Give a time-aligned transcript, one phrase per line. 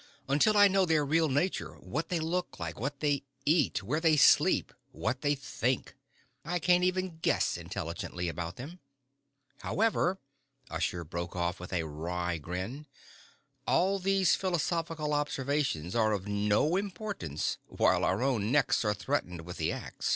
[0.27, 3.99] Until I do know their real nature, what they look like, what they eat, where
[3.99, 5.93] they sleep, what they think,
[6.43, 8.79] I can't even guess intelligently about them.
[9.59, 10.17] However,"
[10.71, 12.87] Usher broke off with a wry grin,
[13.67, 19.57] "all these philosophical observations are of no importance while our own necks are threatened with
[19.57, 20.09] the ax."